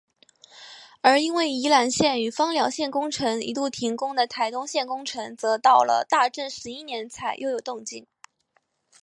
[1.01, 8.07] 而因为宜兰线与枋寮线工程一度停工的台东线工程则到了大正十一年才又有动静。